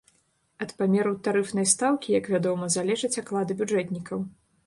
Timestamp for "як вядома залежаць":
2.19-3.13